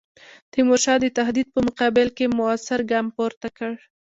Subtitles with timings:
[0.51, 3.73] تیمورشاه د تهدید په مقابل کې موثر ګام پورته کړ.